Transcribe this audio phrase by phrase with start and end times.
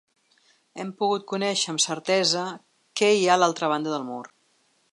[0.83, 2.45] Hem pogut conèixer amb certesa
[3.01, 4.23] què hi ha a l’altra banda del mur.